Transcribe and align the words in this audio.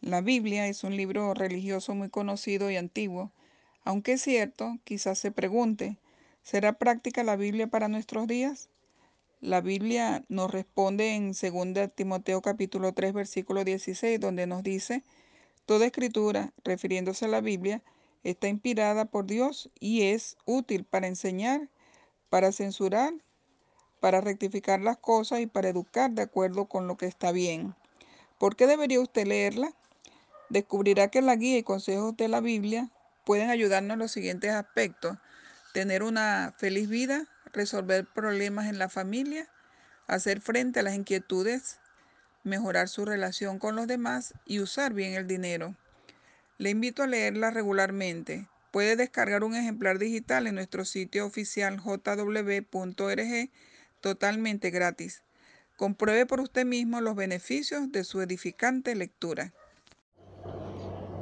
La 0.00 0.20
Biblia 0.20 0.68
es 0.68 0.84
un 0.84 0.96
libro 0.96 1.34
religioso 1.34 1.92
muy 1.92 2.08
conocido 2.08 2.70
y 2.70 2.76
antiguo, 2.76 3.32
aunque 3.82 4.12
es 4.12 4.22
cierto, 4.22 4.78
quizás 4.84 5.18
se 5.18 5.32
pregunte, 5.32 5.98
¿será 6.44 6.74
práctica 6.74 7.24
la 7.24 7.34
Biblia 7.34 7.66
para 7.66 7.88
nuestros 7.88 8.28
días? 8.28 8.68
La 9.40 9.60
Biblia 9.60 10.24
nos 10.28 10.52
responde 10.52 11.14
en 11.14 11.32
2 11.32 11.90
Timoteo 11.96 12.42
capítulo 12.42 12.92
3 12.92 13.12
versículo 13.12 13.64
16, 13.64 14.20
donde 14.20 14.46
nos 14.46 14.62
dice, 14.62 15.02
Toda 15.66 15.86
escritura, 15.86 16.52
refiriéndose 16.62 17.24
a 17.24 17.28
la 17.28 17.40
Biblia, 17.40 17.82
está 18.22 18.46
inspirada 18.46 19.04
por 19.04 19.26
Dios 19.26 19.68
y 19.80 20.02
es 20.02 20.36
útil 20.44 20.84
para 20.84 21.08
enseñar, 21.08 21.68
para 22.30 22.52
censurar, 22.52 23.14
para 23.98 24.20
rectificar 24.20 24.80
las 24.80 24.96
cosas 24.96 25.40
y 25.40 25.48
para 25.48 25.68
educar 25.68 26.12
de 26.12 26.22
acuerdo 26.22 26.66
con 26.66 26.86
lo 26.86 26.96
que 26.96 27.06
está 27.06 27.32
bien. 27.32 27.74
¿Por 28.38 28.54
qué 28.54 28.68
debería 28.68 29.00
usted 29.00 29.26
leerla? 29.26 29.74
Descubrirá 30.48 31.08
que 31.08 31.22
la 31.22 31.36
guía 31.36 31.58
y 31.58 31.62
consejos 31.62 32.16
de 32.16 32.28
la 32.28 32.40
Biblia 32.40 32.90
pueden 33.24 33.50
ayudarnos 33.50 33.94
en 33.94 33.98
los 33.98 34.12
siguientes 34.12 34.52
aspectos. 34.52 35.18
Tener 35.72 36.02
una 36.02 36.54
feliz 36.56 36.88
vida, 36.88 37.26
resolver 37.52 38.06
problemas 38.06 38.66
en 38.66 38.78
la 38.78 38.88
familia, 38.88 39.48
hacer 40.06 40.40
frente 40.40 40.80
a 40.80 40.82
las 40.82 40.94
inquietudes, 40.94 41.78
mejorar 42.42 42.88
su 42.88 43.04
relación 43.04 43.58
con 43.58 43.76
los 43.76 43.86
demás 43.86 44.34
y 44.46 44.60
usar 44.60 44.94
bien 44.94 45.14
el 45.14 45.26
dinero. 45.26 45.74
Le 46.56 46.70
invito 46.70 47.02
a 47.02 47.06
leerla 47.06 47.50
regularmente. 47.50 48.48
Puede 48.70 48.96
descargar 48.96 49.44
un 49.44 49.54
ejemplar 49.54 49.98
digital 49.98 50.46
en 50.46 50.54
nuestro 50.56 50.84
sitio 50.84 51.26
oficial 51.26 51.78
jw.org 51.78 53.50
totalmente 54.00 54.70
gratis. 54.70 55.22
Compruebe 55.76 56.26
por 56.26 56.40
usted 56.40 56.66
mismo 56.66 57.00
los 57.00 57.14
beneficios 57.14 57.92
de 57.92 58.04
su 58.04 58.20
edificante 58.20 58.94
lectura. 58.94 59.52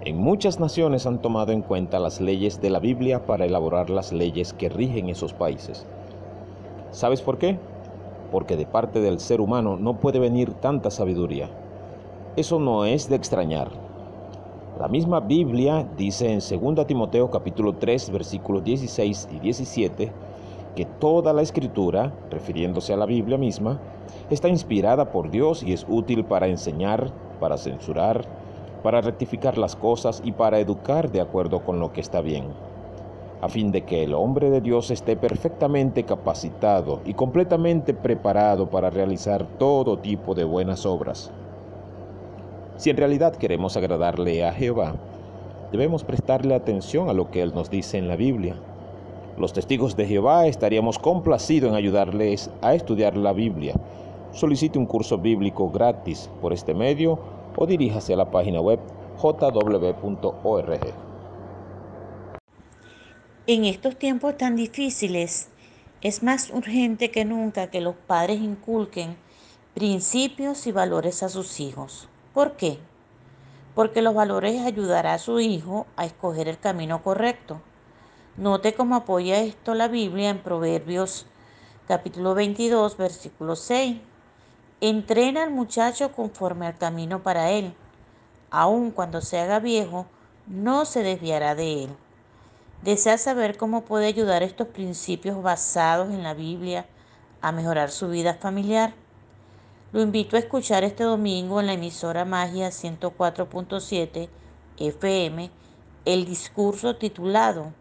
En 0.06 0.18
muchas 0.18 0.60
naciones 0.60 1.04
han 1.04 1.20
tomado 1.20 1.50
en 1.50 1.62
cuenta 1.62 1.98
las 1.98 2.20
leyes 2.20 2.60
de 2.60 2.70
la 2.70 2.78
Biblia 2.78 3.26
para 3.26 3.44
elaborar 3.44 3.90
las 3.90 4.12
leyes 4.12 4.52
que 4.52 4.68
rigen 4.68 5.08
esos 5.08 5.32
países. 5.32 5.84
¿Sabes 6.92 7.22
por 7.22 7.38
qué? 7.38 7.58
Porque 8.30 8.56
de 8.56 8.66
parte 8.66 9.00
del 9.00 9.18
ser 9.18 9.40
humano 9.40 9.76
no 9.76 9.94
puede 9.98 10.20
venir 10.20 10.52
tanta 10.52 10.92
sabiduría. 10.92 11.50
Eso 12.36 12.60
no 12.60 12.84
es 12.84 13.08
de 13.08 13.16
extrañar. 13.16 13.72
La 14.78 14.86
misma 14.86 15.18
Biblia 15.18 15.84
dice 15.96 16.32
en 16.32 16.38
2 16.38 16.86
Timoteo 16.86 17.28
capítulo 17.28 17.72
3 17.72 18.10
versículos 18.10 18.62
16 18.62 19.30
y 19.32 19.40
17 19.40 20.12
que 20.76 20.84
toda 20.84 21.32
la 21.32 21.42
escritura, 21.42 22.12
refiriéndose 22.30 22.92
a 22.92 22.96
la 22.96 23.06
Biblia 23.06 23.38
misma, 23.38 23.80
está 24.30 24.48
inspirada 24.48 25.10
por 25.10 25.32
Dios 25.32 25.64
y 25.64 25.72
es 25.72 25.84
útil 25.88 26.24
para 26.24 26.46
enseñar, 26.46 27.10
para 27.40 27.58
censurar, 27.58 28.35
para 28.86 29.00
rectificar 29.00 29.58
las 29.58 29.74
cosas 29.74 30.22
y 30.24 30.30
para 30.30 30.60
educar 30.60 31.10
de 31.10 31.20
acuerdo 31.20 31.64
con 31.64 31.80
lo 31.80 31.92
que 31.92 32.00
está 32.00 32.20
bien, 32.20 32.44
a 33.40 33.48
fin 33.48 33.72
de 33.72 33.82
que 33.82 34.04
el 34.04 34.14
hombre 34.14 34.48
de 34.48 34.60
Dios 34.60 34.92
esté 34.92 35.16
perfectamente 35.16 36.04
capacitado 36.04 37.00
y 37.04 37.14
completamente 37.14 37.94
preparado 37.94 38.70
para 38.70 38.88
realizar 38.88 39.44
todo 39.58 39.98
tipo 39.98 40.36
de 40.36 40.44
buenas 40.44 40.86
obras. 40.86 41.32
Si 42.76 42.88
en 42.88 42.96
realidad 42.96 43.34
queremos 43.34 43.76
agradarle 43.76 44.46
a 44.46 44.52
Jehová, 44.52 44.94
debemos 45.72 46.04
prestarle 46.04 46.54
atención 46.54 47.08
a 47.08 47.12
lo 47.12 47.32
que 47.32 47.42
Él 47.42 47.54
nos 47.56 47.68
dice 47.68 47.98
en 47.98 48.06
la 48.06 48.14
Biblia. 48.14 48.54
Los 49.36 49.52
testigos 49.52 49.96
de 49.96 50.06
Jehová 50.06 50.46
estaríamos 50.46 51.00
complacidos 51.00 51.70
en 51.70 51.74
ayudarles 51.74 52.52
a 52.62 52.76
estudiar 52.76 53.16
la 53.16 53.32
Biblia. 53.32 53.74
Solicite 54.30 54.78
un 54.78 54.86
curso 54.86 55.18
bíblico 55.18 55.70
gratis 55.70 56.30
por 56.40 56.52
este 56.52 56.72
medio 56.72 57.18
o 57.56 57.66
diríjase 57.66 58.12
a 58.14 58.16
la 58.16 58.30
página 58.30 58.60
web 58.60 58.80
jw.org. 59.16 60.80
En 63.46 63.64
estos 63.64 63.96
tiempos 63.96 64.36
tan 64.36 64.56
difíciles, 64.56 65.48
es 66.00 66.22
más 66.22 66.50
urgente 66.50 67.10
que 67.10 67.24
nunca 67.24 67.68
que 67.68 67.80
los 67.80 67.94
padres 67.94 68.40
inculquen 68.40 69.16
principios 69.74 70.66
y 70.66 70.72
valores 70.72 71.22
a 71.22 71.28
sus 71.28 71.60
hijos. 71.60 72.08
¿Por 72.34 72.52
qué? 72.52 72.78
Porque 73.74 74.02
los 74.02 74.14
valores 74.14 74.62
ayudará 74.62 75.14
a 75.14 75.18
su 75.18 75.40
hijo 75.40 75.86
a 75.96 76.04
escoger 76.04 76.48
el 76.48 76.58
camino 76.58 77.02
correcto. 77.02 77.60
Note 78.36 78.74
cómo 78.74 78.96
apoya 78.96 79.40
esto 79.40 79.74
la 79.74 79.88
Biblia 79.88 80.30
en 80.30 80.42
Proverbios 80.42 81.26
capítulo 81.86 82.34
22, 82.34 82.96
versículo 82.96 83.54
6. 83.54 83.96
Entrena 84.82 85.42
al 85.42 85.50
muchacho 85.50 86.12
conforme 86.12 86.66
al 86.66 86.76
camino 86.76 87.22
para 87.22 87.50
él. 87.50 87.74
Aun 88.50 88.90
cuando 88.90 89.22
se 89.22 89.38
haga 89.38 89.58
viejo, 89.58 90.06
no 90.46 90.84
se 90.84 91.02
desviará 91.02 91.54
de 91.54 91.84
él. 91.84 91.96
¿Desea 92.82 93.16
saber 93.16 93.56
cómo 93.56 93.84
puede 93.84 94.06
ayudar 94.06 94.42
estos 94.42 94.68
principios 94.68 95.42
basados 95.42 96.10
en 96.10 96.22
la 96.22 96.34
Biblia 96.34 96.84
a 97.40 97.52
mejorar 97.52 97.90
su 97.90 98.08
vida 98.08 98.34
familiar? 98.34 98.92
Lo 99.92 100.02
invito 100.02 100.36
a 100.36 100.40
escuchar 100.40 100.84
este 100.84 101.04
domingo 101.04 101.58
en 101.58 101.68
la 101.68 101.72
emisora 101.72 102.26
Magia 102.26 102.68
104.7 102.68 104.28
FM 104.76 105.50
el 106.04 106.26
discurso 106.26 106.96
titulado 106.96 107.72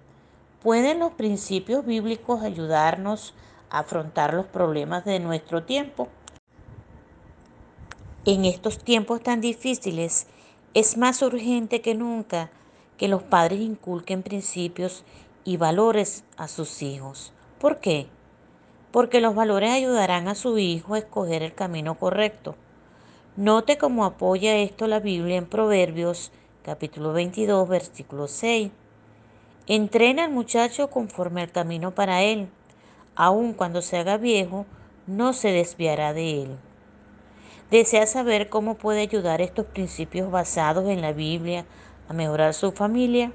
¿Pueden 0.63 0.99
los 0.99 1.11
principios 1.11 1.85
bíblicos 1.85 2.41
ayudarnos 2.41 3.33
a 3.69 3.79
afrontar 3.79 4.33
los 4.33 4.45
problemas 4.45 5.03
de 5.03 5.19
nuestro 5.19 5.63
tiempo? 5.63 6.07
En 8.27 8.43
estos 8.43 8.79
tiempos 8.79 9.21
tan 9.21 9.39
difíciles 9.39 10.25
es 10.73 10.97
más 10.97 11.21
urgente 11.21 11.81
que 11.81 11.93
nunca 11.93 12.49
que 12.97 13.07
los 13.07 13.21
padres 13.21 13.59
inculquen 13.59 14.23
principios 14.23 15.03
y 15.43 15.57
valores 15.57 16.23
a 16.35 16.47
sus 16.47 16.81
hijos. 16.81 17.33
¿Por 17.59 17.79
qué? 17.79 18.07
Porque 18.91 19.21
los 19.21 19.35
valores 19.35 19.69
ayudarán 19.69 20.27
a 20.27 20.33
su 20.33 20.57
hijo 20.57 20.95
a 20.95 20.97
escoger 20.97 21.43
el 21.43 21.53
camino 21.53 21.99
correcto. 21.99 22.55
Note 23.35 23.77
cómo 23.77 24.05
apoya 24.05 24.55
esto 24.55 24.87
la 24.87 24.99
Biblia 24.99 25.37
en 25.37 25.45
Proverbios 25.45 26.31
capítulo 26.63 27.13
22 27.13 27.69
versículo 27.69 28.27
6. 28.27 28.71
Entrena 29.67 30.23
al 30.23 30.31
muchacho 30.31 30.89
conforme 30.89 31.43
al 31.43 31.51
camino 31.51 31.93
para 31.93 32.23
él. 32.23 32.49
Aun 33.13 33.53
cuando 33.53 33.83
se 33.83 33.97
haga 33.97 34.17
viejo, 34.17 34.65
no 35.05 35.33
se 35.33 35.49
desviará 35.49 36.11
de 36.13 36.41
él. 36.41 36.57
¿Desea 37.71 38.05
saber 38.05 38.49
cómo 38.49 38.75
puede 38.75 39.01
ayudar 39.01 39.41
estos 39.41 39.65
principios 39.65 40.29
basados 40.29 40.87
en 40.87 41.01
la 41.01 41.13
Biblia 41.13 41.65
a 42.07 42.13
mejorar 42.13 42.53
su 42.53 42.71
familia? 42.71 43.31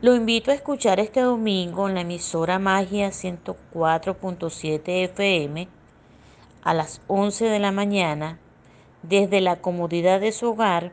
Lo 0.00 0.14
invito 0.14 0.52
a 0.52 0.54
escuchar 0.54 1.00
este 1.00 1.22
domingo 1.22 1.88
en 1.88 1.96
la 1.96 2.02
emisora 2.02 2.60
Magia 2.60 3.08
104.7 3.08 4.82
FM 4.86 5.66
a 6.62 6.74
las 6.74 7.00
11 7.08 7.46
de 7.46 7.58
la 7.58 7.72
mañana 7.72 8.38
desde 9.02 9.40
la 9.40 9.60
comodidad 9.60 10.20
de 10.20 10.30
su 10.30 10.50
hogar 10.50 10.92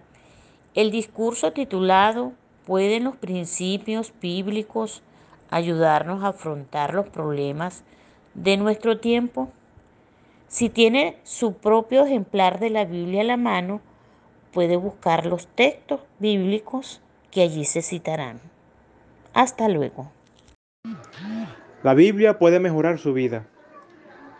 el 0.74 0.90
discurso 0.90 1.54
titulado 1.54 2.34
¿Pueden 2.66 3.04
los 3.04 3.18
principios 3.18 4.12
bíblicos 4.20 5.04
ayudarnos 5.52 6.24
a 6.24 6.30
afrontar 6.30 6.96
los 6.96 7.10
problemas 7.10 7.84
de 8.34 8.58
nuestro 8.58 9.00
tiempo? 9.00 9.50
Si 10.54 10.70
tiene 10.70 11.18
su 11.24 11.58
propio 11.58 12.06
ejemplar 12.06 12.60
de 12.60 12.70
la 12.70 12.86
Biblia 12.86 13.22
a 13.22 13.24
la 13.24 13.38
mano, 13.38 13.82
puede 14.52 14.78
buscar 14.78 15.26
los 15.26 15.48
textos 15.48 16.02
bíblicos 16.20 17.02
que 17.32 17.42
allí 17.42 17.66
se 17.66 17.82
citarán. 17.82 18.40
Hasta 19.34 19.68
luego. 19.68 20.12
La 21.82 21.96
Biblia 21.96 22.38
puede 22.38 22.60
mejorar 22.60 23.00
su 23.00 23.14
vida. 23.14 23.48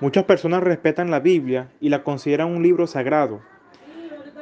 Muchas 0.02 0.26
personas 0.26 0.62
respetan 0.62 1.10
la 1.10 1.20
Biblia 1.20 1.72
y 1.82 1.90
la 1.90 2.04
consideran 2.04 2.50
un 2.50 2.62
libro 2.62 2.86
sagrado. 2.86 3.42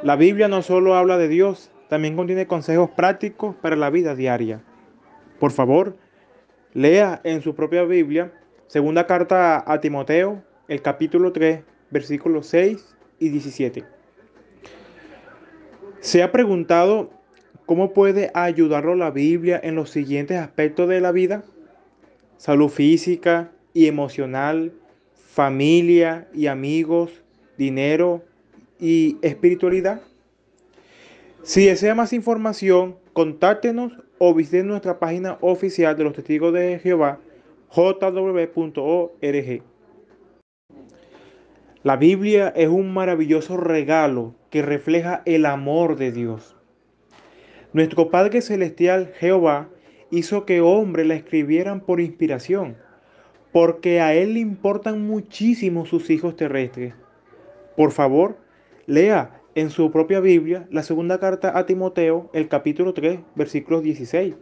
La 0.03 0.17
Biblia 0.17 0.49
no 0.49 0.63
solo 0.63 0.95
habla 0.95 1.17
de 1.17 1.29
Dios, 1.29 1.71
también 1.87 2.17
contiene 2.17 2.47
consejos 2.47 2.89
prácticos 2.89 3.55
para 3.55 3.77
la 3.77 3.89
vida 3.89 4.13
diaria. 4.13 4.59
Por 5.39 5.53
favor, 5.53 5.95
lea 6.73 7.21
en 7.23 7.41
su 7.41 7.55
propia 7.55 7.85
Biblia, 7.85 8.33
segunda 8.67 9.07
carta 9.07 9.63
a 9.65 9.79
Timoteo, 9.79 10.43
el 10.71 10.81
capítulo 10.81 11.33
3, 11.33 11.59
versículos 11.89 12.47
6 12.47 12.95
y 13.19 13.27
17. 13.27 13.83
¿Se 15.99 16.23
ha 16.23 16.31
preguntado 16.31 17.11
cómo 17.65 17.91
puede 17.91 18.31
ayudarlo 18.33 18.95
la 18.95 19.11
Biblia 19.11 19.59
en 19.61 19.75
los 19.75 19.89
siguientes 19.89 20.37
aspectos 20.37 20.87
de 20.87 21.01
la 21.01 21.11
vida? 21.11 21.43
Salud 22.37 22.69
física 22.69 23.51
y 23.73 23.87
emocional, 23.87 24.71
familia 25.13 26.29
y 26.33 26.47
amigos, 26.47 27.21
dinero 27.57 28.23
y 28.79 29.17
espiritualidad. 29.21 30.01
Si 31.43 31.65
desea 31.65 31.95
más 31.95 32.13
información, 32.13 32.95
contáctenos 33.11 33.91
o 34.19 34.33
visite 34.33 34.63
nuestra 34.63 34.99
página 34.99 35.37
oficial 35.41 35.97
de 35.97 36.05
los 36.05 36.13
testigos 36.13 36.53
de 36.53 36.79
Jehová, 36.79 37.19
jw.org. 37.67 39.70
La 41.83 41.97
Biblia 41.97 42.53
es 42.55 42.69
un 42.69 42.93
maravilloso 42.93 43.57
regalo 43.57 44.35
que 44.51 44.61
refleja 44.61 45.23
el 45.25 45.47
amor 45.47 45.95
de 45.95 46.11
Dios. 46.11 46.55
Nuestro 47.73 48.11
Padre 48.11 48.41
Celestial 48.41 49.11
Jehová 49.17 49.67
hizo 50.11 50.45
que 50.45 50.61
hombres 50.61 51.07
la 51.07 51.15
escribieran 51.15 51.79
por 51.79 51.99
inspiración, 51.99 52.77
porque 53.51 53.99
a 53.99 54.13
Él 54.13 54.35
le 54.35 54.41
importan 54.41 55.07
muchísimo 55.07 55.87
sus 55.87 56.11
hijos 56.11 56.35
terrestres. 56.35 56.93
Por 57.75 57.91
favor, 57.91 58.37
lea 58.85 59.41
en 59.55 59.71
su 59.71 59.89
propia 59.89 60.19
Biblia 60.19 60.67
la 60.69 60.83
segunda 60.83 61.19
carta 61.19 61.57
a 61.57 61.65
Timoteo, 61.65 62.29
el 62.33 62.47
capítulo 62.47 62.93
3, 62.93 63.21
versículos 63.33 63.81
16. 63.81 64.35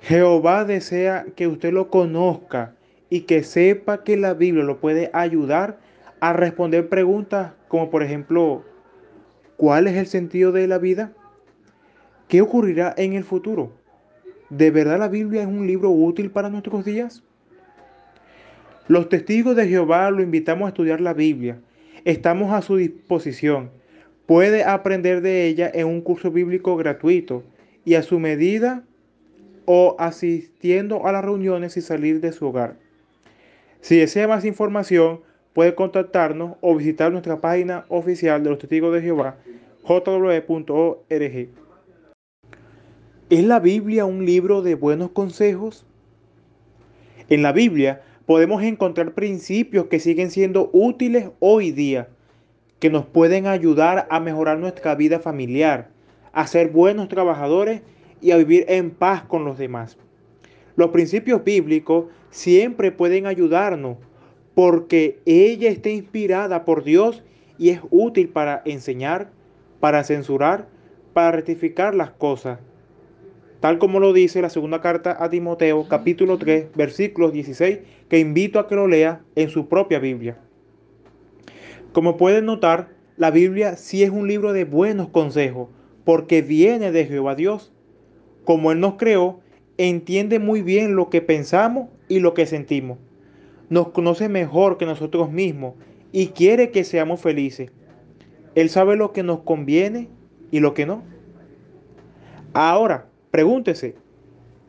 Jehová 0.00 0.64
desea 0.64 1.26
que 1.36 1.46
usted 1.46 1.72
lo 1.72 1.88
conozca 1.88 2.74
y 3.10 3.22
que 3.22 3.42
sepa 3.42 4.04
que 4.04 4.16
la 4.16 4.34
Biblia 4.34 4.64
lo 4.64 4.80
puede 4.80 5.10
ayudar 5.12 5.78
a 6.20 6.32
responder 6.32 6.88
preguntas 6.88 7.52
como 7.70 7.90
por 7.90 8.02
ejemplo, 8.02 8.64
¿cuál 9.56 9.86
es 9.86 9.96
el 9.96 10.06
sentido 10.06 10.50
de 10.52 10.66
la 10.66 10.78
vida? 10.78 11.12
¿Qué 12.26 12.40
ocurrirá 12.40 12.94
en 12.96 13.12
el 13.12 13.24
futuro? 13.24 13.72
¿De 14.48 14.72
verdad 14.72 14.98
la 14.98 15.08
Biblia 15.08 15.42
es 15.42 15.46
un 15.46 15.66
libro 15.66 15.90
útil 15.90 16.30
para 16.30 16.50
nuestros 16.50 16.84
días? 16.84 17.22
Los 18.88 19.08
testigos 19.08 19.54
de 19.54 19.68
Jehová 19.68 20.10
lo 20.10 20.20
invitamos 20.20 20.66
a 20.66 20.70
estudiar 20.70 21.00
la 21.00 21.14
Biblia. 21.14 21.60
Estamos 22.04 22.52
a 22.52 22.60
su 22.60 22.74
disposición. 22.74 23.70
Puede 24.26 24.64
aprender 24.64 25.20
de 25.20 25.46
ella 25.46 25.70
en 25.72 25.86
un 25.86 26.00
curso 26.00 26.32
bíblico 26.32 26.76
gratuito 26.76 27.44
y 27.84 27.94
a 27.94 28.02
su 28.02 28.18
medida 28.18 28.82
o 29.64 29.94
asistiendo 30.00 31.06
a 31.06 31.12
las 31.12 31.24
reuniones 31.24 31.76
y 31.76 31.82
salir 31.82 32.20
de 32.20 32.32
su 32.32 32.46
hogar. 32.46 32.78
Si 33.80 33.96
desea 33.96 34.28
más 34.28 34.44
información, 34.44 35.20
puede 35.54 35.74
contactarnos 35.74 36.56
o 36.60 36.76
visitar 36.76 37.10
nuestra 37.10 37.40
página 37.40 37.86
oficial 37.88 38.42
de 38.42 38.50
los 38.50 38.58
testigos 38.58 38.94
de 38.94 39.02
Jehová, 39.02 39.36
jw.org. 39.82 41.48
¿Es 43.30 43.44
la 43.44 43.60
Biblia 43.60 44.04
un 44.04 44.26
libro 44.26 44.62
de 44.62 44.74
buenos 44.74 45.10
consejos? 45.10 45.86
En 47.28 47.42
la 47.42 47.52
Biblia 47.52 48.02
podemos 48.26 48.62
encontrar 48.62 49.14
principios 49.14 49.86
que 49.86 50.00
siguen 50.00 50.30
siendo 50.30 50.68
útiles 50.72 51.30
hoy 51.38 51.70
día, 51.70 52.08
que 52.80 52.90
nos 52.90 53.06
pueden 53.06 53.46
ayudar 53.46 54.06
a 54.10 54.20
mejorar 54.20 54.58
nuestra 54.58 54.94
vida 54.94 55.20
familiar, 55.20 55.88
a 56.32 56.46
ser 56.46 56.70
buenos 56.70 57.08
trabajadores 57.08 57.82
y 58.20 58.32
a 58.32 58.36
vivir 58.36 58.66
en 58.68 58.90
paz 58.90 59.22
con 59.22 59.44
los 59.44 59.58
demás. 59.58 59.96
Los 60.80 60.92
principios 60.92 61.44
bíblicos 61.44 62.06
siempre 62.30 62.90
pueden 62.90 63.26
ayudarnos 63.26 63.98
porque 64.54 65.20
ella 65.26 65.68
está 65.68 65.90
inspirada 65.90 66.64
por 66.64 66.84
Dios 66.84 67.22
y 67.58 67.68
es 67.68 67.80
útil 67.90 68.30
para 68.30 68.62
enseñar, 68.64 69.30
para 69.78 70.04
censurar, 70.04 70.68
para 71.12 71.32
rectificar 71.32 71.94
las 71.94 72.12
cosas. 72.12 72.60
Tal 73.60 73.76
como 73.76 74.00
lo 74.00 74.14
dice 74.14 74.40
la 74.40 74.48
segunda 74.48 74.80
carta 74.80 75.22
a 75.22 75.28
Timoteo, 75.28 75.86
capítulo 75.86 76.38
3, 76.38 76.68
versículos 76.74 77.34
16, 77.34 77.80
que 78.08 78.18
invito 78.18 78.58
a 78.58 78.66
que 78.66 78.76
lo 78.76 78.86
lea 78.86 79.20
en 79.34 79.50
su 79.50 79.68
propia 79.68 79.98
Biblia. 79.98 80.38
Como 81.92 82.16
pueden 82.16 82.46
notar, 82.46 82.88
la 83.18 83.30
Biblia 83.30 83.76
sí 83.76 84.02
es 84.02 84.08
un 84.08 84.26
libro 84.26 84.54
de 84.54 84.64
buenos 84.64 85.10
consejos, 85.10 85.68
porque 86.06 86.40
viene 86.40 86.90
de 86.90 87.04
Jehová 87.04 87.34
Dios. 87.34 87.70
Como 88.46 88.72
Él 88.72 88.80
nos 88.80 88.94
creó, 88.94 89.40
entiende 89.88 90.38
muy 90.38 90.60
bien 90.60 90.94
lo 90.94 91.08
que 91.08 91.22
pensamos 91.22 91.88
y 92.06 92.20
lo 92.20 92.34
que 92.34 92.44
sentimos. 92.44 92.98
Nos 93.70 93.88
conoce 93.88 94.28
mejor 94.28 94.76
que 94.76 94.84
nosotros 94.84 95.30
mismos 95.32 95.74
y 96.12 96.28
quiere 96.28 96.70
que 96.70 96.84
seamos 96.84 97.20
felices. 97.20 97.70
Él 98.54 98.68
sabe 98.68 98.96
lo 98.96 99.12
que 99.12 99.22
nos 99.22 99.40
conviene 99.40 100.08
y 100.50 100.60
lo 100.60 100.74
que 100.74 100.84
no. 100.84 101.02
Ahora, 102.52 103.06
pregúntese, 103.30 103.94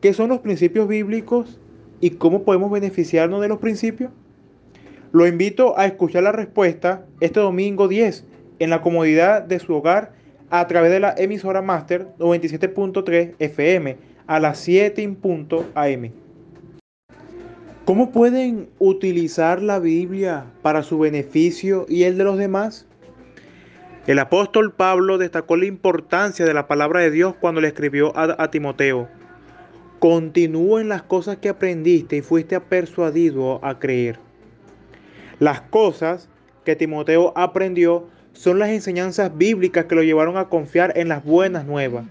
¿qué 0.00 0.14
son 0.14 0.30
los 0.30 0.38
principios 0.38 0.88
bíblicos 0.88 1.60
y 2.00 2.10
cómo 2.10 2.44
podemos 2.44 2.70
beneficiarnos 2.70 3.42
de 3.42 3.48
los 3.48 3.58
principios? 3.58 4.12
Lo 5.10 5.26
invito 5.26 5.78
a 5.78 5.84
escuchar 5.84 6.22
la 6.22 6.32
respuesta 6.32 7.04
este 7.20 7.40
domingo 7.40 7.86
10 7.86 8.24
en 8.60 8.70
la 8.70 8.80
comodidad 8.80 9.42
de 9.42 9.58
su 9.58 9.74
hogar 9.74 10.14
a 10.48 10.66
través 10.68 10.90
de 10.90 11.00
la 11.00 11.14
emisora 11.18 11.60
Master 11.60 12.08
97.3 12.18 13.34
FM 13.38 14.11
a 14.26 14.40
las 14.40 14.58
7 14.58 15.02
en 15.02 15.16
punto 15.16 15.66
AM. 15.74 16.12
¿Cómo 17.84 18.12
pueden 18.12 18.68
utilizar 18.78 19.60
la 19.60 19.78
Biblia 19.78 20.46
para 20.62 20.82
su 20.82 20.98
beneficio 20.98 21.84
y 21.88 22.04
el 22.04 22.16
de 22.16 22.24
los 22.24 22.38
demás? 22.38 22.86
El 24.06 24.18
apóstol 24.18 24.72
Pablo 24.72 25.18
destacó 25.18 25.56
la 25.56 25.66
importancia 25.66 26.44
de 26.44 26.54
la 26.54 26.66
palabra 26.68 27.00
de 27.00 27.10
Dios 27.10 27.34
cuando 27.40 27.60
le 27.60 27.68
escribió 27.68 28.16
a, 28.16 28.42
a 28.42 28.50
Timoteo. 28.50 29.08
Continúa 29.98 30.80
en 30.80 30.88
las 30.88 31.02
cosas 31.02 31.38
que 31.38 31.48
aprendiste 31.48 32.16
y 32.16 32.22
fuiste 32.22 32.60
persuadido 32.60 33.64
a 33.64 33.78
creer. 33.78 34.18
Las 35.38 35.60
cosas 35.60 36.28
que 36.64 36.76
Timoteo 36.76 37.32
aprendió 37.36 38.06
son 38.32 38.58
las 38.58 38.70
enseñanzas 38.70 39.36
bíblicas 39.36 39.86
que 39.86 39.94
lo 39.94 40.02
llevaron 40.02 40.36
a 40.36 40.48
confiar 40.48 40.92
en 40.96 41.08
las 41.08 41.24
buenas 41.24 41.66
nuevas. 41.66 42.06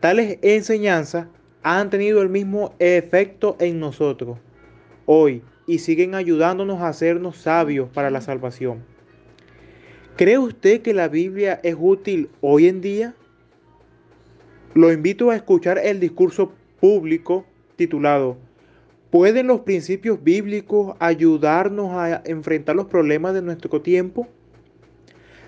Tales 0.00 0.38
enseñanzas 0.42 1.26
han 1.62 1.90
tenido 1.90 2.22
el 2.22 2.28
mismo 2.28 2.74
efecto 2.78 3.56
en 3.58 3.80
nosotros 3.80 4.38
hoy 5.06 5.42
y 5.66 5.78
siguen 5.78 6.14
ayudándonos 6.14 6.80
a 6.80 6.88
hacernos 6.88 7.38
sabios 7.38 7.88
para 7.88 8.10
la 8.10 8.20
salvación. 8.20 8.84
¿Cree 10.16 10.38
usted 10.38 10.82
que 10.82 10.94
la 10.94 11.08
Biblia 11.08 11.60
es 11.62 11.76
útil 11.78 12.30
hoy 12.40 12.68
en 12.68 12.80
día? 12.80 13.14
Lo 14.74 14.92
invito 14.92 15.30
a 15.30 15.36
escuchar 15.36 15.78
el 15.78 16.00
discurso 16.00 16.52
público 16.80 17.46
titulado 17.76 18.36
¿Pueden 19.10 19.46
los 19.46 19.60
principios 19.60 20.22
bíblicos 20.22 20.96
ayudarnos 20.98 21.92
a 21.92 22.22
enfrentar 22.26 22.76
los 22.76 22.86
problemas 22.86 23.34
de 23.34 23.40
nuestro 23.40 23.80
tiempo? 23.80 24.28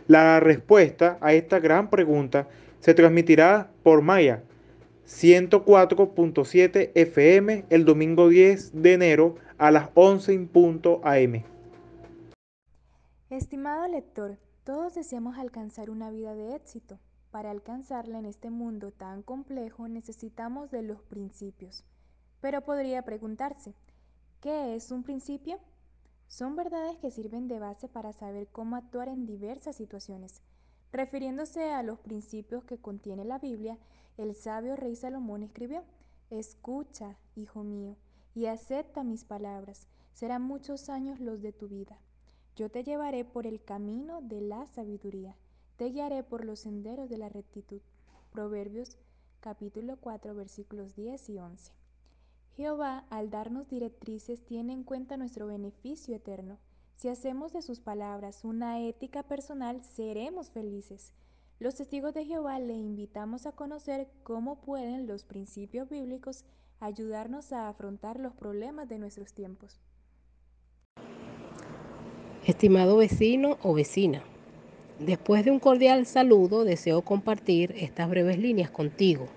La 0.06 0.40
respuesta 0.40 1.18
a 1.20 1.34
esta 1.34 1.58
gran 1.58 1.90
pregunta 1.90 2.48
se 2.80 2.94
transmitirá 2.94 3.70
por 3.82 4.02
Maya 4.02 4.42
104.7 5.06 6.92
FM 6.94 7.64
el 7.70 7.84
domingo 7.84 8.28
10 8.28 8.82
de 8.82 8.92
enero 8.92 9.36
a 9.56 9.70
las 9.70 9.88
11 9.94 10.32
en 10.34 10.48
punto 10.48 11.00
AM. 11.02 11.44
Estimado 13.30 13.88
lector, 13.88 14.38
todos 14.64 14.94
deseamos 14.94 15.38
alcanzar 15.38 15.90
una 15.90 16.10
vida 16.10 16.34
de 16.34 16.54
éxito. 16.54 16.98
Para 17.30 17.50
alcanzarla 17.50 18.18
en 18.18 18.26
este 18.26 18.50
mundo 18.50 18.90
tan 18.90 19.22
complejo 19.22 19.88
necesitamos 19.88 20.70
de 20.70 20.82
los 20.82 21.02
principios. 21.02 21.84
Pero 22.40 22.62
podría 22.62 23.02
preguntarse, 23.02 23.74
¿qué 24.40 24.74
es 24.74 24.90
un 24.90 25.02
principio? 25.02 25.58
Son 26.26 26.54
verdades 26.54 26.96
que 26.98 27.10
sirven 27.10 27.48
de 27.48 27.58
base 27.58 27.88
para 27.88 28.12
saber 28.12 28.46
cómo 28.48 28.76
actuar 28.76 29.08
en 29.08 29.26
diversas 29.26 29.76
situaciones. 29.76 30.42
Refiriéndose 30.92 31.70
a 31.70 31.82
los 31.82 31.98
principios 31.98 32.64
que 32.64 32.78
contiene 32.78 33.24
la 33.24 33.38
Biblia, 33.38 33.78
el 34.16 34.34
sabio 34.34 34.74
rey 34.74 34.96
Salomón 34.96 35.42
escribió, 35.42 35.84
Escucha, 36.30 37.16
hijo 37.36 37.62
mío, 37.62 37.96
y 38.34 38.46
acepta 38.46 39.04
mis 39.04 39.24
palabras, 39.24 39.86
serán 40.12 40.42
muchos 40.42 40.88
años 40.88 41.20
los 41.20 41.42
de 41.42 41.52
tu 41.52 41.68
vida. 41.68 41.98
Yo 42.56 42.70
te 42.70 42.82
llevaré 42.82 43.24
por 43.24 43.46
el 43.46 43.62
camino 43.62 44.20
de 44.22 44.40
la 44.40 44.66
sabiduría, 44.66 45.36
te 45.76 45.90
guiaré 45.90 46.24
por 46.24 46.44
los 46.44 46.60
senderos 46.60 47.08
de 47.08 47.18
la 47.18 47.28
rectitud. 47.28 47.80
Proverbios 48.32 48.96
capítulo 49.40 49.96
4 50.00 50.34
versículos 50.34 50.96
10 50.96 51.28
y 51.30 51.38
11. 51.38 51.72
Jehová, 52.56 53.06
al 53.10 53.30
darnos 53.30 53.68
directrices, 53.68 54.44
tiene 54.44 54.72
en 54.72 54.82
cuenta 54.82 55.16
nuestro 55.16 55.46
beneficio 55.46 56.16
eterno. 56.16 56.58
Si 56.98 57.08
hacemos 57.08 57.52
de 57.52 57.62
sus 57.62 57.78
palabras 57.78 58.44
una 58.44 58.80
ética 58.80 59.22
personal, 59.22 59.80
seremos 59.84 60.50
felices. 60.50 61.12
Los 61.60 61.76
testigos 61.76 62.12
de 62.12 62.24
Jehová 62.24 62.58
le 62.58 62.74
invitamos 62.74 63.46
a 63.46 63.52
conocer 63.52 64.08
cómo 64.24 64.60
pueden 64.60 65.06
los 65.06 65.22
principios 65.22 65.88
bíblicos 65.88 66.44
ayudarnos 66.80 67.52
a 67.52 67.68
afrontar 67.68 68.18
los 68.18 68.34
problemas 68.34 68.88
de 68.88 68.98
nuestros 68.98 69.32
tiempos. 69.32 69.78
Estimado 72.44 72.96
vecino 72.96 73.58
o 73.62 73.74
vecina, 73.74 74.24
después 74.98 75.44
de 75.44 75.52
un 75.52 75.60
cordial 75.60 76.04
saludo 76.04 76.64
deseo 76.64 77.02
compartir 77.02 77.76
estas 77.76 78.10
breves 78.10 78.40
líneas 78.40 78.72
contigo. 78.72 79.28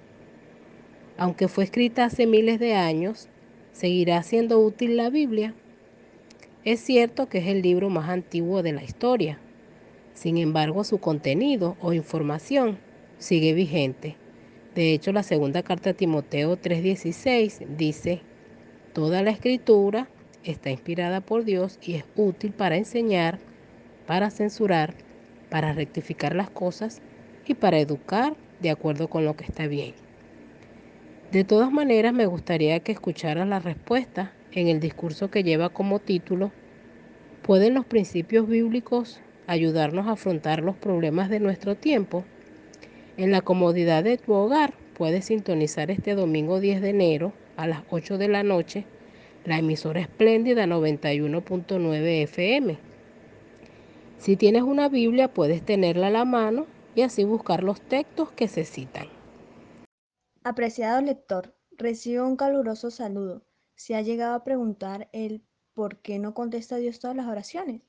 Aunque 1.15 1.47
fue 1.47 1.65
escrita 1.65 2.05
hace 2.05 2.25
miles 2.25 2.59
de 2.59 2.73
años, 2.73 3.29
¿seguirá 3.71 4.23
siendo 4.23 4.59
útil 4.59 4.97
la 4.97 5.11
Biblia? 5.11 5.53
Es 6.63 6.79
cierto 6.79 7.27
que 7.27 7.39
es 7.39 7.47
el 7.47 7.63
libro 7.63 7.89
más 7.89 8.07
antiguo 8.07 8.61
de 8.61 8.71
la 8.71 8.83
historia. 8.83 9.39
Sin 10.13 10.37
embargo, 10.37 10.83
su 10.83 10.99
contenido 10.99 11.75
o 11.81 11.91
información 11.91 12.77
sigue 13.17 13.53
vigente. 13.53 14.15
De 14.75 14.93
hecho, 14.93 15.11
la 15.11 15.23
segunda 15.23 15.63
carta 15.63 15.89
a 15.89 15.93
Timoteo 15.93 16.57
3:16 16.57 17.65
dice, 17.77 18.21
Toda 18.93 19.23
la 19.23 19.31
escritura 19.31 20.07
está 20.43 20.69
inspirada 20.69 21.19
por 21.21 21.45
Dios 21.45 21.79
y 21.81 21.95
es 21.95 22.05
útil 22.15 22.51
para 22.51 22.77
enseñar, 22.77 23.39
para 24.05 24.29
censurar, 24.29 24.93
para 25.49 25.73
rectificar 25.73 26.35
las 26.35 26.51
cosas 26.51 27.01
y 27.47 27.55
para 27.55 27.79
educar 27.79 28.35
de 28.59 28.69
acuerdo 28.69 29.07
con 29.07 29.25
lo 29.25 29.35
que 29.35 29.45
está 29.45 29.65
bien. 29.65 29.95
De 31.31 31.43
todas 31.43 31.71
maneras, 31.71 32.13
me 32.13 32.27
gustaría 32.27 32.79
que 32.81 32.91
escucharas 32.91 33.47
la 33.47 33.57
respuesta 33.57 34.33
en 34.53 34.67
el 34.67 34.79
discurso 34.79 35.31
que 35.31 35.43
lleva 35.43 35.69
como 35.69 35.99
título 35.99 36.51
¿Pueden 37.41 37.73
los 37.73 37.85
principios 37.85 38.47
bíblicos 38.47 39.19
ayudarnos 39.47 40.07
a 40.07 40.11
afrontar 40.11 40.61
los 40.61 40.75
problemas 40.75 41.29
de 41.29 41.39
nuestro 41.39 41.75
tiempo? 41.75 42.23
En 43.17 43.31
la 43.31 43.41
comodidad 43.41 44.03
de 44.03 44.17
tu 44.17 44.33
hogar 44.33 44.73
puedes 44.95 45.25
sintonizar 45.25 45.89
este 45.89 46.13
domingo 46.13 46.59
10 46.59 46.81
de 46.81 46.89
enero 46.89 47.33
a 47.57 47.67
las 47.67 47.81
8 47.89 48.17
de 48.17 48.27
la 48.27 48.43
noche 48.43 48.85
la 49.45 49.57
emisora 49.57 50.01
espléndida 50.01 50.65
91.9 50.65 52.23
FM. 52.23 52.77
Si 54.17 54.35
tienes 54.37 54.61
una 54.61 54.87
Biblia 54.87 55.33
puedes 55.33 55.63
tenerla 55.63 56.07
a 56.07 56.11
la 56.11 56.25
mano 56.25 56.67
y 56.93 57.01
así 57.01 57.23
buscar 57.23 57.63
los 57.63 57.81
textos 57.81 58.31
que 58.31 58.47
se 58.47 58.65
citan. 58.65 59.07
Apreciado 60.43 61.01
lector, 61.01 61.55
recibo 61.77 62.27
un 62.27 62.35
caluroso 62.35 62.91
saludo. 62.91 63.43
Se 63.75 63.95
ha 63.95 64.01
llegado 64.01 64.35
a 64.35 64.43
preguntar 64.43 65.09
el 65.13 65.43
por 65.73 66.01
qué 66.01 66.19
no 66.19 66.33
contesta 66.33 66.77
Dios 66.77 66.99
todas 66.99 67.15
las 67.15 67.27
oraciones. 67.27 67.81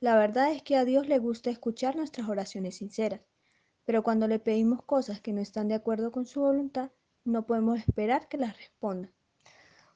La 0.00 0.16
verdad 0.16 0.52
es 0.52 0.62
que 0.62 0.76
a 0.76 0.84
Dios 0.84 1.08
le 1.08 1.18
gusta 1.18 1.50
escuchar 1.50 1.96
nuestras 1.96 2.28
oraciones 2.28 2.76
sinceras, 2.76 3.20
pero 3.84 4.02
cuando 4.02 4.28
le 4.28 4.38
pedimos 4.38 4.82
cosas 4.82 5.20
que 5.20 5.32
no 5.32 5.40
están 5.40 5.68
de 5.68 5.74
acuerdo 5.74 6.12
con 6.12 6.26
su 6.26 6.40
voluntad, 6.40 6.90
no 7.24 7.46
podemos 7.46 7.78
esperar 7.78 8.28
que 8.28 8.38
las 8.38 8.56
responda. 8.56 9.12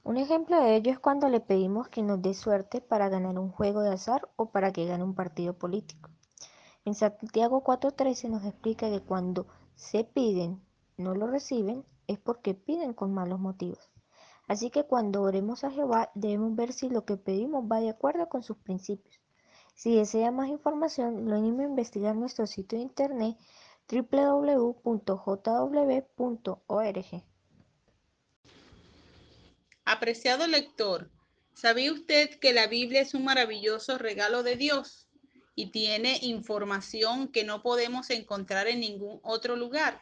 Un 0.05 0.17
ejemplo 0.17 0.61
de 0.61 0.75
ello 0.75 0.91
es 0.91 0.99
cuando 0.99 1.29
le 1.29 1.39
pedimos 1.39 1.89
que 1.89 2.03
nos 2.03 2.21
dé 2.21 2.35
suerte 2.35 2.81
para 2.81 3.09
ganar 3.09 3.39
un 3.39 3.51
juego 3.51 3.83
de 3.83 3.93
azar 3.93 4.29
o 4.35 4.51
para 4.51 4.73
que 4.73 4.87
gane 4.87 5.05
un 5.05 5.15
partido 5.15 5.57
político. 5.57 6.11
En 6.85 6.95
Santiago 6.95 7.62
4:13 7.62 8.29
nos 8.29 8.45
explica 8.45 8.91
que 8.91 9.01
cuando 9.01 9.47
se 9.77 10.03
piden, 10.03 10.61
no 10.97 11.15
lo 11.15 11.29
reciben, 11.29 11.85
es 12.09 12.19
porque 12.19 12.55
piden 12.55 12.95
con 12.95 13.15
malos 13.15 13.39
motivos. 13.39 13.91
Así 14.49 14.70
que 14.70 14.84
cuando 14.84 15.22
oremos 15.22 15.64
a 15.64 15.70
Jehová 15.70 16.11
debemos 16.14 16.54
ver 16.56 16.72
si 16.72 16.88
lo 16.88 17.04
que 17.04 17.16
pedimos 17.16 17.64
va 17.70 17.80
de 17.80 17.90
acuerdo 17.90 18.28
con 18.28 18.42
sus 18.42 18.56
principios. 18.58 19.20
Si 19.75 19.96
desea 19.96 20.30
más 20.30 20.49
información, 20.49 21.28
lo 21.28 21.37
animo 21.37 21.62
a 21.62 21.64
investigar 21.64 22.14
nuestro 22.14 22.46
sitio 22.46 22.78
de 22.78 22.84
internet 22.84 23.37
www.jw.org. 23.88 24.82
Apreciado 29.84 30.46
lector, 30.46 31.11
¿sabía 31.54 31.92
usted 31.92 32.38
que 32.38 32.52
la 32.52 32.66
Biblia 32.68 33.00
es 33.00 33.14
un 33.14 33.25
maravilloso 33.25 33.99
regalo 33.99 34.42
de 34.42 34.56
Dios 34.56 35.08
y 35.54 35.70
tiene 35.70 36.18
información 36.22 37.28
que 37.28 37.44
no 37.44 37.62
podemos 37.62 38.11
encontrar 38.11 38.68
en 38.68 38.80
ningún 38.80 39.20
otro 39.22 39.56
lugar? 39.56 40.00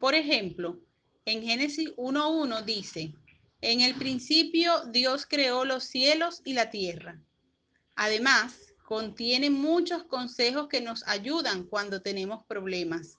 Por 0.00 0.14
ejemplo, 0.14 0.78
en 1.26 1.42
Génesis 1.42 1.94
1.1 1.96 2.64
dice, 2.64 3.14
en 3.66 3.80
el 3.80 3.96
principio 3.96 4.84
Dios 4.86 5.26
creó 5.26 5.64
los 5.64 5.82
cielos 5.82 6.40
y 6.44 6.52
la 6.52 6.70
tierra. 6.70 7.20
Además, 7.96 8.54
contiene 8.84 9.50
muchos 9.50 10.04
consejos 10.04 10.68
que 10.68 10.80
nos 10.80 11.02
ayudan 11.08 11.64
cuando 11.64 12.00
tenemos 12.00 12.44
problemas. 12.46 13.18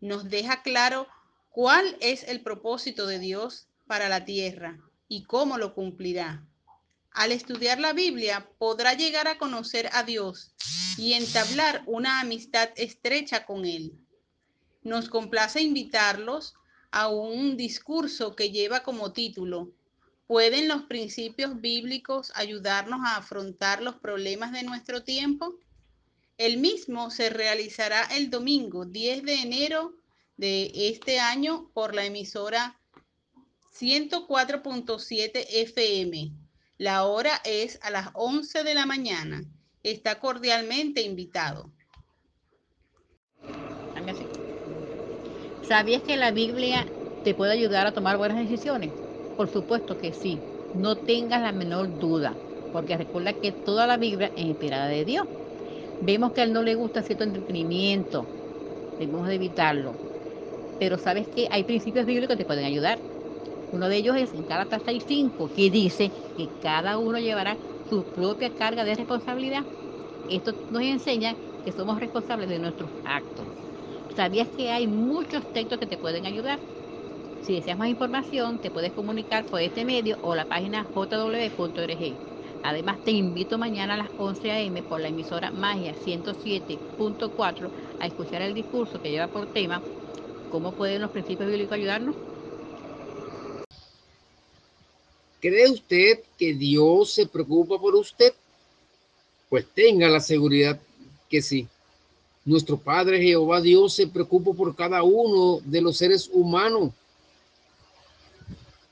Nos 0.00 0.30
deja 0.30 0.62
claro 0.62 1.08
cuál 1.50 1.96
es 1.98 2.22
el 2.22 2.42
propósito 2.42 3.08
de 3.08 3.18
Dios 3.18 3.66
para 3.88 4.08
la 4.08 4.24
tierra 4.24 4.78
y 5.08 5.24
cómo 5.24 5.58
lo 5.58 5.74
cumplirá. 5.74 6.46
Al 7.10 7.32
estudiar 7.32 7.80
la 7.80 7.92
Biblia 7.92 8.48
podrá 8.58 8.94
llegar 8.94 9.26
a 9.26 9.36
conocer 9.36 9.90
a 9.94 10.04
Dios 10.04 10.54
y 10.96 11.14
entablar 11.14 11.82
una 11.86 12.20
amistad 12.20 12.70
estrecha 12.76 13.46
con 13.46 13.64
Él. 13.64 13.98
Nos 14.84 15.08
complace 15.08 15.60
invitarlos 15.60 16.54
a 16.92 17.08
un 17.08 17.56
discurso 17.56 18.36
que 18.36 18.50
lleva 18.50 18.82
como 18.82 19.12
título, 19.12 19.72
¿Pueden 20.32 20.66
los 20.66 20.84
principios 20.84 21.60
bíblicos 21.60 22.32
ayudarnos 22.34 23.00
a 23.04 23.16
afrontar 23.16 23.82
los 23.82 23.96
problemas 23.96 24.50
de 24.52 24.62
nuestro 24.62 25.02
tiempo? 25.02 25.56
El 26.38 26.56
mismo 26.56 27.10
se 27.10 27.28
realizará 27.28 28.04
el 28.16 28.30
domingo 28.30 28.86
10 28.86 29.24
de 29.24 29.34
enero 29.34 29.94
de 30.38 30.72
este 30.74 31.20
año 31.20 31.70
por 31.74 31.94
la 31.94 32.06
emisora 32.06 32.80
104.7 33.78 35.46
FM. 35.50 36.32
La 36.78 37.04
hora 37.04 37.42
es 37.44 37.78
a 37.82 37.90
las 37.90 38.08
11 38.14 38.64
de 38.64 38.74
la 38.74 38.86
mañana. 38.86 39.44
Está 39.82 40.18
cordialmente 40.18 41.02
invitado. 41.02 41.70
¿Sabías 45.72 46.02
que 46.02 46.16
la 46.18 46.32
Biblia 46.32 46.86
te 47.22 47.34
puede 47.34 47.52
ayudar 47.52 47.86
a 47.86 47.92
tomar 47.94 48.18
buenas 48.18 48.36
decisiones? 48.38 48.94
Por 49.34 49.48
supuesto 49.48 49.96
que 49.96 50.12
sí. 50.12 50.44
No 50.70 50.98
tengas 50.98 51.40
la 51.40 51.52
menor 51.52 51.96
duda, 51.98 52.42
porque 52.70 52.96
recuerda 52.98 53.38
que 53.38 53.52
toda 53.52 53.86
la 53.86 53.96
Biblia 53.96 54.32
es 54.36 54.44
inspirada 54.44 54.86
de 54.88 55.04
Dios. 55.06 55.26
Vemos 56.00 56.32
que 56.32 56.42
a 56.42 56.44
él 56.44 56.52
no 56.54 56.62
le 56.62 56.74
gusta 56.76 57.02
cierto 57.02 57.24
entretenimiento, 57.24 58.32
debemos 58.98 59.28
de 59.28 59.34
evitarlo. 59.36 60.00
Pero 60.78 60.98
sabes 60.98 61.28
que 61.28 61.48
hay 61.50 61.64
principios 61.64 62.06
bíblicos 62.06 62.34
que 62.34 62.38
te 62.38 62.46
pueden 62.46 62.64
ayudar. 62.66 63.04
Uno 63.70 63.88
de 63.88 63.96
ellos 63.98 64.16
es 64.16 64.34
en 64.34 64.46
Gálatas 64.46 64.84
6.5, 64.84 65.52
que 65.52 65.70
dice 65.70 66.12
que 66.36 66.54
cada 66.58 66.98
uno 66.98 67.18
llevará 67.20 67.60
su 67.84 68.10
propia 68.10 68.54
carga 68.54 68.84
de 68.84 68.96
responsabilidad. 68.96 69.66
Esto 70.26 70.54
nos 70.68 70.82
enseña 70.82 71.38
que 71.62 71.72
somos 71.72 72.00
responsables 72.00 72.48
de 72.50 72.60
nuestros 72.60 72.92
actos. 73.04 73.48
¿Sabías 74.14 74.48
que 74.56 74.70
hay 74.70 74.86
muchos 74.86 75.44
textos 75.52 75.78
que 75.78 75.86
te 75.86 75.96
pueden 75.96 76.26
ayudar? 76.26 76.60
Si 77.40 77.54
deseas 77.54 77.78
más 77.78 77.88
información, 77.88 78.58
te 78.58 78.70
puedes 78.70 78.92
comunicar 78.92 79.46
por 79.46 79.60
este 79.60 79.84
medio 79.84 80.18
o 80.20 80.34
la 80.34 80.46
página 80.46 80.84
jw.org. 80.84 82.18
Además, 82.62 83.02
te 83.02 83.10
invito 83.10 83.58
mañana 83.58 83.94
a 83.94 83.96
las 83.96 84.10
11 84.16 84.50
a.m. 84.50 84.82
por 84.82 85.00
la 85.00 85.08
emisora 85.08 85.50
Magia 85.50 85.94
107.4 85.94 87.70
a 87.98 88.06
escuchar 88.06 88.42
el 88.42 88.54
discurso 88.54 89.00
que 89.00 89.10
lleva 89.10 89.28
por 89.28 89.46
tema 89.48 89.82
¿Cómo 90.52 90.74
pueden 90.74 91.00
los 91.00 91.10
principios 91.10 91.48
bíblicos 91.48 91.76
ayudarnos? 91.76 92.14
¿Cree 95.40 95.70
usted 95.70 96.20
que 96.38 96.52
Dios 96.52 97.14
se 97.14 97.26
preocupa 97.26 97.78
por 97.78 97.94
usted? 97.94 98.34
Pues 99.48 99.66
tenga 99.74 100.08
la 100.08 100.20
seguridad 100.20 100.78
que 101.30 101.40
sí. 101.40 101.66
Nuestro 102.44 102.76
Padre 102.76 103.22
Jehová 103.22 103.60
Dios 103.60 103.94
se 103.94 104.08
preocupa 104.08 104.52
por 104.52 104.74
cada 104.74 105.04
uno 105.04 105.60
de 105.64 105.80
los 105.80 105.96
seres 105.96 106.28
humanos. 106.32 106.90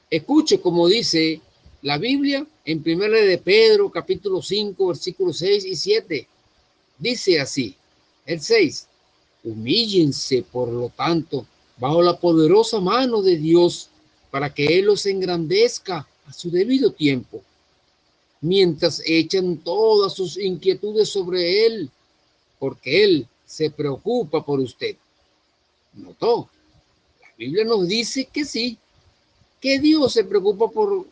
Escuche 0.09 0.61
como 0.61 0.87
dice 0.87 1.40
la 1.83 1.99
Biblia 1.99 2.47
en 2.64 2.83
1 2.85 3.09
de 3.09 3.38
Pedro 3.38 3.90
capítulo 3.90 4.40
5 4.40 4.87
versículos 4.87 5.38
6 5.38 5.64
y 5.64 5.75
7. 5.75 6.28
Dice 6.99 7.40
así, 7.40 7.75
el 8.25 8.40
6, 8.40 8.87
humíllense 9.42 10.45
por 10.52 10.69
lo 10.69 10.90
tanto 10.90 11.45
bajo 11.76 12.02
la 12.02 12.21
poderosa 12.21 12.78
mano 12.78 13.21
de 13.23 13.37
Dios 13.37 13.88
para 14.30 14.52
que 14.52 14.78
Él 14.78 14.85
los 14.85 15.07
engrandezca 15.07 16.07
a 16.26 16.33
su 16.33 16.50
debido 16.50 16.92
tiempo, 16.92 17.42
mientras 18.42 19.02
echan 19.04 19.57
todas 19.57 20.12
sus 20.14 20.37
inquietudes 20.38 21.09
sobre 21.09 21.66
Él, 21.66 21.90
porque 22.59 23.02
Él 23.02 23.26
se 23.50 23.69
preocupa 23.69 24.45
por 24.45 24.61
usted. 24.61 24.95
¿Notó? 25.95 26.49
La 27.21 27.28
Biblia 27.37 27.64
nos 27.64 27.88
dice 27.88 28.26
que 28.26 28.45
sí, 28.45 28.78
que 29.61 29.80
Dios 29.80 30.12
se 30.12 30.23
preocupa 30.23 30.69
por 30.69 31.04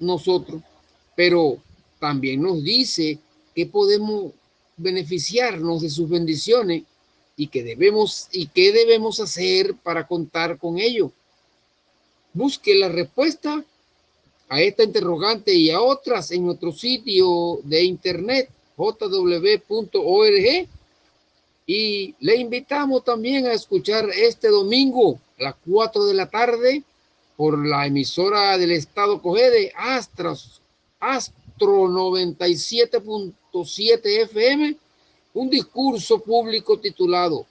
nosotros, 0.00 0.60
pero 1.14 1.58
también 2.00 2.42
nos 2.42 2.64
dice 2.64 3.20
que 3.54 3.66
podemos 3.66 4.32
beneficiarnos 4.76 5.82
de 5.82 5.90
sus 5.90 6.08
bendiciones 6.08 6.82
y 7.36 7.46
que 7.46 7.62
debemos 7.62 8.26
y 8.32 8.48
qué 8.48 8.72
debemos 8.72 9.20
hacer 9.20 9.76
para 9.76 10.08
contar 10.08 10.58
con 10.58 10.80
ello. 10.80 11.12
Busque 12.32 12.74
la 12.74 12.88
respuesta 12.88 13.64
a 14.48 14.60
esta 14.60 14.82
interrogante 14.82 15.54
y 15.54 15.70
a 15.70 15.80
otras 15.80 16.32
en 16.32 16.46
nuestro 16.46 16.72
sitio 16.72 17.60
de 17.62 17.84
internet 17.84 18.50
jw.org 18.76 20.68
y 21.72 22.16
le 22.18 22.34
invitamos 22.34 23.04
también 23.04 23.46
a 23.46 23.52
escuchar 23.52 24.10
este 24.10 24.48
domingo 24.48 25.20
a 25.38 25.44
las 25.44 25.54
4 25.64 26.04
de 26.06 26.14
la 26.14 26.28
tarde 26.28 26.82
por 27.36 27.64
la 27.64 27.86
emisora 27.86 28.58
del 28.58 28.72
estado 28.72 29.22
Cogede 29.22 29.72
Astros 29.76 30.60
Astro 30.98 31.86
97.7 31.86 34.00
FM 34.04 34.76
un 35.34 35.48
discurso 35.48 36.18
público 36.18 36.80
titulado 36.80 37.46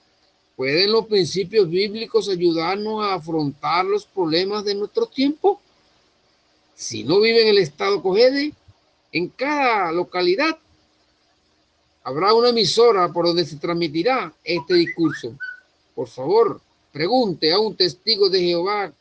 ¿Pueden 0.54 0.92
los 0.92 1.06
principios 1.06 1.70
bíblicos 1.70 2.28
ayudarnos 2.28 3.02
a 3.02 3.14
afrontar 3.14 3.86
los 3.86 4.04
problemas 4.04 4.66
de 4.66 4.74
nuestro 4.74 5.06
tiempo? 5.06 5.62
Si 6.74 7.04
no 7.04 7.20
vive 7.20 7.40
en 7.40 7.48
el 7.48 7.56
estado 7.56 8.02
Cogede, 8.02 8.52
en 9.12 9.28
cada 9.28 9.90
localidad 9.92 10.58
Habrá 12.02 12.32
una 12.32 12.48
emisora 12.48 13.12
por 13.12 13.26
donde 13.26 13.44
se 13.44 13.56
transmitirá 13.56 14.32
este 14.42 14.74
discurso. 14.74 15.36
Por 15.94 16.08
favor, 16.08 16.60
pregunte 16.92 17.52
a 17.52 17.58
un 17.58 17.76
testigo 17.76 18.30
de 18.30 18.40
Jehová 18.40 18.92